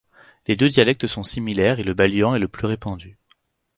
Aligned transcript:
Les 0.47 0.55
deux 0.55 0.67
dialectes 0.69 1.05
sont 1.05 1.21
similaires 1.21 1.79
et 1.79 1.83
le 1.83 1.93
baluan 1.93 2.33
est 2.33 2.39
le 2.39 2.47
plus 2.47 2.65
répandu. 2.65 3.19